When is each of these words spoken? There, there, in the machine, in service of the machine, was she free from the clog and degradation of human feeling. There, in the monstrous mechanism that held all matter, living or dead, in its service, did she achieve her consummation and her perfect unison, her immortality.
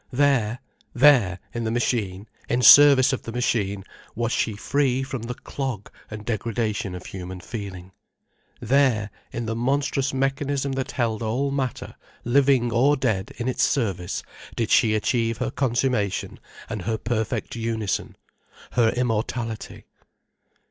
There, 0.09 0.57
there, 0.95 1.37
in 1.53 1.63
the 1.63 1.69
machine, 1.69 2.27
in 2.49 2.63
service 2.63 3.13
of 3.13 3.21
the 3.21 3.31
machine, 3.31 3.83
was 4.15 4.31
she 4.31 4.55
free 4.55 5.03
from 5.03 5.21
the 5.21 5.35
clog 5.35 5.91
and 6.09 6.25
degradation 6.25 6.95
of 6.95 7.05
human 7.05 7.39
feeling. 7.39 7.91
There, 8.59 9.11
in 9.31 9.45
the 9.45 9.55
monstrous 9.55 10.11
mechanism 10.11 10.71
that 10.71 10.93
held 10.93 11.21
all 11.21 11.51
matter, 11.51 11.93
living 12.23 12.71
or 12.71 12.97
dead, 12.97 13.31
in 13.37 13.47
its 13.47 13.61
service, 13.61 14.23
did 14.55 14.71
she 14.71 14.95
achieve 14.95 15.37
her 15.37 15.51
consummation 15.51 16.39
and 16.67 16.81
her 16.81 16.97
perfect 16.97 17.55
unison, 17.55 18.15
her 18.71 18.89
immortality. 18.89 19.85